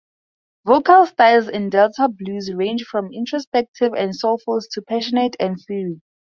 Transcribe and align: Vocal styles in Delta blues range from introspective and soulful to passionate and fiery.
Vocal 0.65 1.05
styles 1.05 1.47
in 1.47 1.69
Delta 1.69 2.09
blues 2.09 2.51
range 2.51 2.85
from 2.85 3.13
introspective 3.13 3.93
and 3.93 4.15
soulful 4.15 4.59
to 4.71 4.81
passionate 4.81 5.35
and 5.39 5.63
fiery. 5.67 6.01